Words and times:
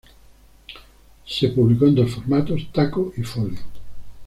Se 1.27 1.49
publicó 1.49 1.85
en 1.85 1.93
dos 1.93 2.09
formatos, 2.09 2.69
taco 2.73 3.13
y 3.17 3.21
folio. 3.21 3.59